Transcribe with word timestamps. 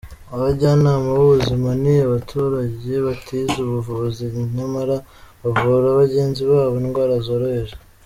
Abajyanama 0.35 1.09
b’ 1.15 1.19
ubuzima 1.25 1.69
ni 1.81 1.93
abaturage 2.07 2.91
batize 3.05 3.55
ubuvuzi 3.65 4.23
nyamara 4.55 4.95
bavura 5.41 5.87
bagenzi 5.99 6.41
babo 6.51 6.75
indwara 6.83 7.15
zoroheje. 7.27 7.75